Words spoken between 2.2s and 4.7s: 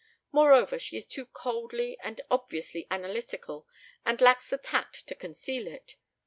obviously analytical and lacks the